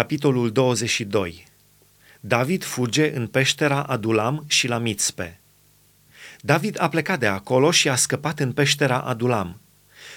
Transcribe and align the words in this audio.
Capitolul 0.00 0.52
22 0.52 1.46
David 2.20 2.64
fuge 2.64 3.16
în 3.16 3.26
peștera 3.26 3.82
Adulam 3.82 4.44
și 4.48 4.68
la 4.68 4.78
Mitzpe. 4.78 5.40
David 6.40 6.82
a 6.82 6.88
plecat 6.88 7.18
de 7.18 7.26
acolo 7.26 7.70
și 7.70 7.88
a 7.88 7.94
scăpat 7.94 8.38
în 8.38 8.52
peștera 8.52 8.98
Adulam. 8.98 9.60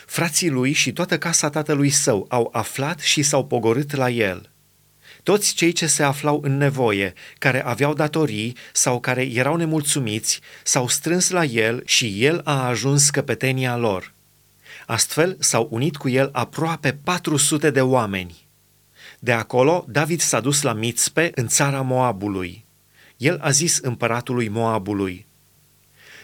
Frații 0.06 0.50
lui 0.50 0.72
și 0.72 0.94
toată 0.94 1.18
casa 1.18 1.50
tatălui 1.50 1.90
său 1.90 2.26
au 2.30 2.50
aflat 2.52 3.00
și 3.00 3.22
s-au 3.22 3.46
pogorât 3.46 3.96
la 3.96 4.10
el. 4.10 4.50
Toți 5.24 5.54
cei 5.54 5.72
ce 5.72 5.88
se 5.88 6.04
aflau 6.04 6.40
în 6.44 6.58
nevoie, 6.58 7.14
care 7.38 7.66
aveau 7.66 7.94
datorii 7.94 8.56
sau 8.74 9.00
care 9.00 9.22
erau 9.22 9.56
nemulțumiți, 9.56 10.40
s-au 10.64 10.88
strâns 10.88 11.30
la 11.30 11.44
el 11.44 11.82
și 11.86 12.26
el 12.26 12.42
a 12.44 12.68
ajuns 12.68 13.10
căpetenia 13.10 13.78
lor. 13.78 14.14
Astfel 14.86 15.38
s-au 15.40 15.68
unit 15.72 15.96
cu 15.96 16.10
el 16.10 16.30
aproape 16.32 17.00
400 17.04 17.70
de 17.70 17.82
oameni. 17.82 18.43
De 19.24 19.32
acolo, 19.32 19.86
David 19.88 20.20
s-a 20.20 20.40
dus 20.40 20.62
la 20.62 20.74
Mitzpe, 20.74 21.32
în 21.36 21.48
țara 21.48 21.82
Moabului. 21.82 22.66
El 23.18 23.40
a 23.42 23.50
zis 23.50 23.78
împăratului 23.78 24.50
Moabului, 24.50 25.26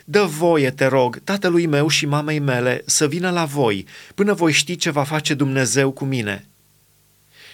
Dă 0.06 0.24
voie, 0.24 0.72
te 0.72 0.86
rog, 0.86 1.20
tatălui 1.24 1.66
meu 1.66 1.88
și 1.88 2.06
mamei 2.06 2.40
mele 2.40 2.82
să 2.86 3.08
vină 3.08 3.30
la 3.30 3.46
voi, 3.46 3.86
până 4.16 4.34
voi 4.34 4.52
ști 4.52 4.76
ce 4.76 4.90
va 4.90 5.04
face 5.04 5.34
Dumnezeu 5.34 5.92
cu 5.92 6.06
mine. 6.06 6.48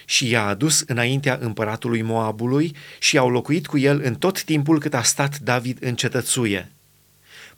Și 0.04 0.28
i-a 0.28 0.46
adus 0.46 0.80
înaintea 0.86 1.38
împăratului 1.40 2.02
Moabului 2.02 2.76
și 2.98 3.18
au 3.18 3.30
locuit 3.30 3.66
cu 3.66 3.78
el 3.78 4.00
în 4.04 4.14
tot 4.14 4.42
timpul 4.42 4.80
cât 4.80 4.94
a 4.94 5.02
stat 5.02 5.38
David 5.38 5.78
în 5.80 5.94
cetățuie. 5.94 6.72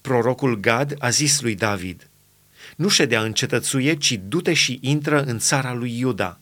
Prorocul 0.01 0.61
Gad 0.61 0.95
a 0.99 1.09
zis 1.09 1.41
lui 1.41 1.55
David, 1.55 2.09
Nu 2.77 2.89
ședea 2.89 3.23
în 3.23 3.33
cetățuie, 3.33 3.95
ci 3.95 4.21
du-te 4.29 4.53
și 4.53 4.79
intră 4.83 5.23
în 5.23 5.39
țara 5.39 5.73
lui 5.73 5.99
Iuda. 5.99 6.41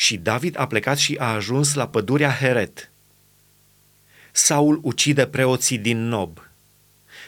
Și 0.00 0.16
David 0.16 0.58
a 0.58 0.66
plecat 0.66 0.98
și 0.98 1.16
a 1.18 1.32
ajuns 1.32 1.74
la 1.74 1.88
pădurea 1.88 2.30
Heret. 2.30 2.90
Saul 4.32 4.80
ucide 4.82 5.26
preoții 5.26 5.78
din 5.78 6.08
Nob. 6.08 6.38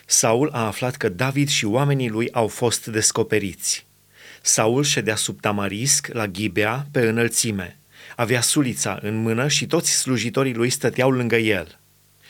Saul 0.06 0.50
a 0.52 0.66
aflat 0.66 0.96
că 0.96 1.08
David 1.08 1.48
și 1.48 1.64
oamenii 1.64 2.08
lui 2.08 2.30
au 2.30 2.48
fost 2.48 2.86
descoperiți. 2.86 3.86
Saul 4.42 4.84
ședea 4.84 5.16
sub 5.16 5.40
tamarisc 5.40 6.08
la 6.12 6.26
Ghibea 6.26 6.86
pe 6.90 7.00
înălțime. 7.00 7.78
Avea 8.16 8.40
sulița 8.40 8.98
în 9.02 9.22
mână 9.22 9.48
și 9.48 9.66
toți 9.66 9.90
slujitorii 9.90 10.54
lui 10.54 10.70
stăteau 10.70 11.10
lângă 11.10 11.36
el. 11.36 11.78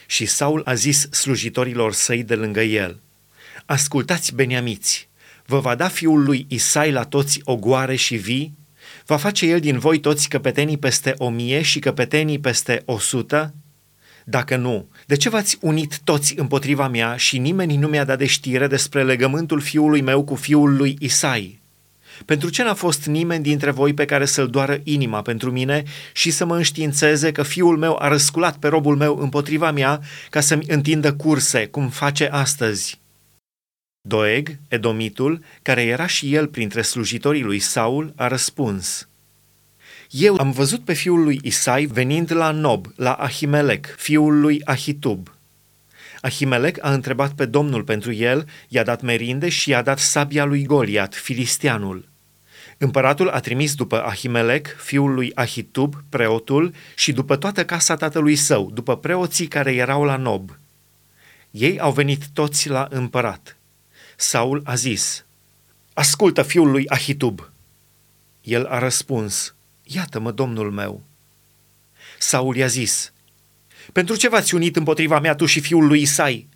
Și 0.06 0.26
Saul 0.26 0.62
a 0.64 0.74
zis 0.74 1.10
slujitorilor 1.10 1.92
săi 1.92 2.22
de 2.22 2.34
lângă 2.34 2.62
el, 2.62 3.00
Ascultați, 3.66 4.34
beniamiți, 4.34 5.08
vă 5.46 5.60
va 5.60 5.74
da 5.74 5.88
fiul 5.88 6.24
lui 6.24 6.46
Isai 6.48 6.90
la 6.90 7.04
toți 7.04 7.40
ogoare 7.44 7.96
și 7.96 8.16
vii? 8.16 8.60
Va 9.06 9.16
face 9.16 9.46
el 9.46 9.60
din 9.60 9.78
voi 9.78 9.98
toți 9.98 10.28
căpetenii 10.28 10.78
peste 10.78 11.14
o 11.18 11.28
mie 11.28 11.62
și 11.62 11.78
căpetenii 11.78 12.38
peste 12.38 12.82
o 12.84 12.98
sută? 12.98 13.54
Dacă 14.24 14.56
nu, 14.56 14.88
de 15.06 15.16
ce 15.16 15.28
v-ați 15.28 15.58
unit 15.60 15.98
toți 16.04 16.38
împotriva 16.38 16.88
mea 16.88 17.16
și 17.16 17.38
nimeni 17.38 17.76
nu 17.76 17.86
mi-a 17.86 18.04
dat 18.04 18.18
de 18.18 18.26
știre 18.26 18.66
despre 18.66 19.04
legământul 19.04 19.60
fiului 19.60 20.00
meu 20.00 20.24
cu 20.24 20.34
fiul 20.34 20.76
lui 20.76 20.96
Isai? 21.00 21.60
Pentru 22.24 22.48
ce 22.48 22.62
n-a 22.62 22.74
fost 22.74 23.06
nimeni 23.06 23.42
dintre 23.42 23.70
voi 23.70 23.94
pe 23.94 24.04
care 24.04 24.24
să-l 24.24 24.48
doară 24.48 24.80
inima 24.82 25.22
pentru 25.22 25.50
mine 25.50 25.82
și 26.12 26.30
să 26.30 26.44
mă 26.44 26.56
înștiințeze 26.56 27.32
că 27.32 27.42
fiul 27.42 27.76
meu 27.76 27.96
a 28.00 28.08
răsculat 28.08 28.56
pe 28.56 28.68
robul 28.68 28.96
meu 28.96 29.18
împotriva 29.18 29.70
mea 29.70 30.00
ca 30.30 30.40
să-mi 30.40 30.64
întindă 30.66 31.14
curse, 31.14 31.66
cum 31.66 31.88
face 31.88 32.28
astăzi? 32.28 33.00
Doeg, 34.08 34.58
Edomitul, 34.68 35.44
care 35.62 35.82
era 35.82 36.06
și 36.06 36.34
el 36.34 36.48
printre 36.48 36.82
slujitorii 36.82 37.42
lui 37.42 37.58
Saul, 37.58 38.12
a 38.16 38.28
răspuns– 38.28 39.06
eu 40.12 40.36
am 40.38 40.50
văzut 40.50 40.84
pe 40.84 40.92
fiul 40.92 41.22
lui 41.22 41.40
Isai 41.42 41.84
venind 41.84 42.32
la 42.32 42.50
Nob, 42.50 42.86
la 42.96 43.12
Ahimelec, 43.12 43.94
fiul 43.96 44.40
lui 44.40 44.60
Ahitub. 44.64 45.28
Ahimelec 46.20 46.78
a 46.84 46.92
întrebat 46.92 47.32
pe 47.32 47.44
Domnul 47.44 47.84
pentru 47.84 48.12
el, 48.12 48.48
i-a 48.68 48.82
dat 48.82 49.02
merinde 49.02 49.48
și 49.48 49.70
i-a 49.70 49.82
dat 49.82 49.98
sabia 49.98 50.44
lui 50.44 50.64
Goliat, 50.64 51.14
filisteanul. 51.14 52.08
Împăratul 52.78 53.28
a 53.28 53.40
trimis 53.40 53.74
după 53.74 54.04
Ahimelec, 54.04 54.76
fiul 54.78 55.14
lui 55.14 55.32
Ahitub, 55.34 55.94
preotul, 56.08 56.74
și 56.94 57.12
după 57.12 57.36
toată 57.36 57.64
casa 57.64 57.96
tatălui 57.96 58.36
său, 58.36 58.70
după 58.74 58.96
preoții 58.96 59.46
care 59.46 59.74
erau 59.74 60.04
la 60.04 60.16
Nob. 60.16 60.50
Ei 61.50 61.80
au 61.80 61.92
venit 61.92 62.28
toți 62.32 62.68
la 62.68 62.86
împărat. 62.90 63.56
Saul 64.16 64.62
a 64.64 64.74
zis, 64.74 65.24
Ascultă 65.92 66.42
fiul 66.42 66.70
lui 66.70 66.88
Ahitub. 66.88 67.50
El 68.42 68.66
a 68.66 68.78
răspuns, 68.78 69.54
Iată-mă, 69.82 70.30
domnul 70.30 70.70
meu. 70.70 71.02
Saul 72.18 72.56
i-a 72.56 72.66
zis, 72.66 73.12
Pentru 73.92 74.16
ce 74.16 74.28
v-ați 74.28 74.54
unit 74.54 74.76
împotriva 74.76 75.20
mea 75.20 75.34
tu 75.34 75.46
și 75.46 75.60
fiul 75.60 75.86
lui 75.86 76.00
Isai? 76.00 76.48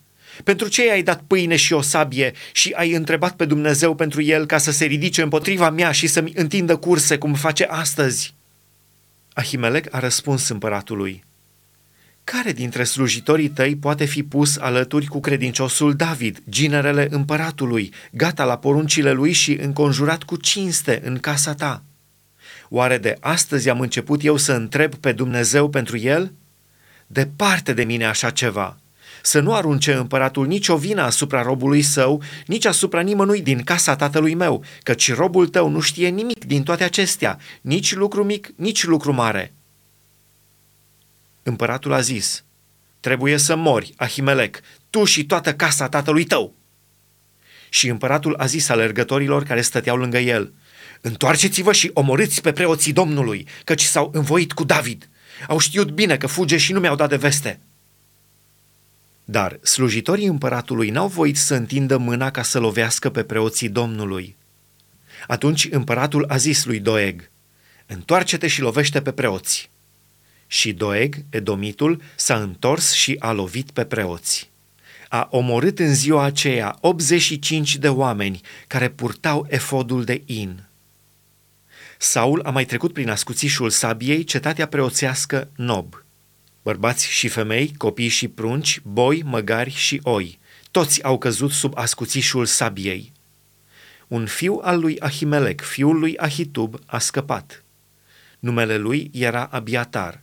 Pentru 0.44 0.68
ce 0.68 0.86
i-ai 0.86 1.02
dat 1.02 1.22
pâine 1.26 1.56
și 1.56 1.72
o 1.72 1.80
sabie 1.80 2.32
și 2.52 2.72
ai 2.76 2.92
întrebat 2.92 3.36
pe 3.36 3.44
Dumnezeu 3.44 3.94
pentru 3.94 4.22
el 4.22 4.46
ca 4.46 4.58
să 4.58 4.70
se 4.70 4.84
ridice 4.84 5.22
împotriva 5.22 5.70
mea 5.70 5.92
și 5.92 6.06
să-mi 6.06 6.32
întindă 6.34 6.76
curse 6.76 7.18
cum 7.18 7.34
face 7.34 7.64
astăzi? 7.64 8.34
Ahimelec 9.32 9.94
a 9.94 9.98
răspuns 9.98 10.48
împăratului, 10.48 11.24
Care 12.32 12.52
dintre 12.52 12.84
slujitorii 12.84 13.48
tăi 13.48 13.76
poate 13.76 14.04
fi 14.04 14.22
pus 14.22 14.56
alături 14.56 15.06
cu 15.06 15.20
credinciosul 15.20 15.94
David, 15.94 16.42
ginerele 16.48 17.06
împăratului, 17.10 17.92
gata 18.12 18.44
la 18.44 18.58
poruncile 18.58 19.12
lui 19.12 19.32
și 19.32 19.52
înconjurat 19.52 20.22
cu 20.22 20.36
cinste 20.36 21.00
în 21.04 21.18
casa 21.18 21.54
ta?' 21.54 21.82
Oare 22.68 22.98
de 22.98 23.16
astăzi 23.20 23.68
am 23.68 23.80
început 23.80 24.24
eu 24.24 24.36
să 24.36 24.52
întreb 24.52 24.94
pe 24.94 25.12
Dumnezeu 25.12 25.68
pentru 25.68 25.96
el? 25.96 26.32
Departe 27.06 27.72
de 27.72 27.84
mine 27.84 28.06
așa 28.06 28.30
ceva. 28.30 28.78
Să 29.22 29.40
nu 29.40 29.54
arunce 29.54 29.92
împăratul 29.92 30.46
nicio 30.46 30.76
vină 30.76 31.02
asupra 31.02 31.42
robului 31.42 31.82
său, 31.82 32.22
nici 32.46 32.64
asupra 32.64 33.00
nimănui 33.00 33.42
din 33.42 33.62
casa 33.62 33.96
tatălui 33.96 34.34
meu, 34.34 34.64
căci 34.82 35.14
robul 35.14 35.48
tău 35.48 35.68
nu 35.68 35.80
știe 35.80 36.08
nimic 36.08 36.44
din 36.44 36.62
toate 36.62 36.84
acestea, 36.84 37.38
nici 37.60 37.94
lucru 37.94 38.24
mic, 38.24 38.52
nici 38.56 38.84
lucru 38.84 39.12
mare. 39.12 39.55
Împăratul 41.46 41.92
a 41.92 42.00
zis, 42.00 42.44
trebuie 43.00 43.36
să 43.36 43.56
mori, 43.56 43.94
Ahimelec, 43.96 44.60
tu 44.90 45.04
și 45.04 45.24
toată 45.24 45.54
casa 45.54 45.88
tatălui 45.88 46.24
tău. 46.24 46.54
Și 47.68 47.88
împăratul 47.88 48.34
a 48.34 48.46
zis 48.46 48.68
alergătorilor 48.68 49.42
care 49.44 49.60
stăteau 49.60 49.96
lângă 49.96 50.18
el, 50.18 50.52
Întoarceți-vă 51.00 51.72
și 51.72 51.90
omorâți 51.94 52.40
pe 52.40 52.52
preoții 52.52 52.92
Domnului, 52.92 53.46
căci 53.64 53.82
s-au 53.82 54.10
învoit 54.12 54.52
cu 54.52 54.64
David. 54.64 55.08
Au 55.48 55.58
știut 55.58 55.90
bine 55.90 56.16
că 56.16 56.26
fuge 56.26 56.56
și 56.56 56.72
nu 56.72 56.80
mi-au 56.80 56.96
dat 56.96 57.08
de 57.08 57.16
veste. 57.16 57.60
Dar 59.24 59.58
slujitorii 59.62 60.26
împăratului 60.26 60.90
n-au 60.90 61.08
voit 61.08 61.36
să 61.36 61.54
întindă 61.54 61.96
mâna 61.96 62.30
ca 62.30 62.42
să 62.42 62.58
lovească 62.58 63.10
pe 63.10 63.22
preoții 63.22 63.68
Domnului. 63.68 64.36
Atunci 65.26 65.68
împăratul 65.70 66.24
a 66.28 66.36
zis 66.36 66.64
lui 66.64 66.80
Doeg, 66.80 67.30
Întoarce-te 67.86 68.46
și 68.46 68.60
lovește 68.60 69.02
pe 69.02 69.12
preoți. 69.12 69.70
Și 70.46 70.72
Doeg, 70.72 71.16
edomitul, 71.30 72.02
s-a 72.14 72.36
întors 72.36 72.92
și 72.92 73.16
a 73.18 73.32
lovit 73.32 73.70
pe 73.70 73.84
preoți. 73.84 74.50
A 75.08 75.28
omorât 75.30 75.78
în 75.78 75.94
ziua 75.94 76.22
aceea 76.24 76.76
85 76.80 77.76
de 77.76 77.88
oameni 77.88 78.40
care 78.66 78.88
purtau 78.88 79.46
efodul 79.48 80.04
de 80.04 80.22
in. 80.26 80.64
Saul 81.98 82.40
a 82.44 82.50
mai 82.50 82.64
trecut 82.64 82.92
prin 82.92 83.10
ascuțișul 83.10 83.70
sabiei 83.70 84.24
cetatea 84.24 84.66
preoțească 84.66 85.50
Nob. 85.56 86.04
Bărbați 86.62 87.06
și 87.06 87.28
femei, 87.28 87.74
copii 87.76 88.08
și 88.08 88.28
prunci, 88.28 88.80
boi, 88.84 89.22
măgari 89.24 89.70
și 89.70 90.00
oi, 90.02 90.38
toți 90.70 91.02
au 91.02 91.18
căzut 91.18 91.50
sub 91.50 91.72
ascuțișul 91.76 92.46
sabiei. 92.46 93.12
Un 94.08 94.26
fiu 94.26 94.60
al 94.62 94.80
lui 94.80 95.00
Ahimelec, 95.00 95.60
fiul 95.60 95.98
lui 95.98 96.16
Ahitub, 96.16 96.78
a 96.86 96.98
scăpat. 96.98 97.64
Numele 98.38 98.76
lui 98.76 99.10
era 99.12 99.44
Abiatar. 99.44 100.22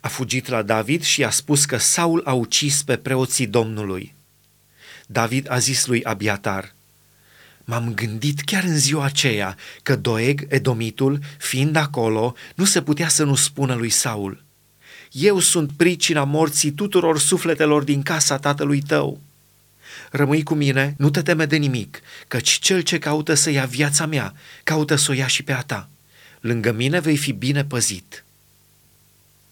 A 0.00 0.08
fugit 0.08 0.48
la 0.48 0.62
David 0.62 1.02
și 1.02 1.24
a 1.24 1.30
spus 1.30 1.64
că 1.64 1.76
Saul 1.76 2.22
a 2.24 2.32
ucis 2.32 2.82
pe 2.82 2.96
preoții 2.96 3.46
Domnului. 3.46 4.14
David 5.06 5.50
a 5.50 5.58
zis 5.58 5.86
lui 5.86 6.04
Abiatar– 6.04 6.72
M-am 7.64 7.94
gândit 7.94 8.40
chiar 8.40 8.64
în 8.64 8.78
ziua 8.78 9.04
aceea 9.04 9.56
că 9.82 9.96
Doeg, 9.96 10.46
Edomitul, 10.48 11.18
fiind 11.38 11.76
acolo, 11.76 12.34
nu 12.54 12.64
se 12.64 12.82
putea 12.82 13.08
să 13.08 13.24
nu 13.24 13.34
spună 13.34 13.74
lui 13.74 13.90
Saul, 13.90 14.42
Eu 15.10 15.38
sunt 15.38 15.72
pricina 15.72 16.24
morții 16.24 16.70
tuturor 16.70 17.18
sufletelor 17.18 17.82
din 17.82 18.02
casa 18.02 18.38
tatălui 18.38 18.80
tău. 18.80 19.20
Rămâi 20.10 20.42
cu 20.42 20.54
mine, 20.54 20.94
nu 20.98 21.10
te 21.10 21.22
teme 21.22 21.46
de 21.46 21.56
nimic, 21.56 22.00
căci 22.28 22.50
cel 22.50 22.80
ce 22.80 22.98
caută 22.98 23.34
să 23.34 23.50
ia 23.50 23.64
viața 23.64 24.06
mea, 24.06 24.34
caută 24.64 24.94
să 24.96 25.10
o 25.10 25.14
ia 25.14 25.26
și 25.26 25.42
pe 25.42 25.52
a 25.52 25.60
ta. 25.60 25.88
Lângă 26.40 26.72
mine 26.72 27.00
vei 27.00 27.16
fi 27.16 27.32
bine 27.32 27.64
păzit.' 27.64 28.24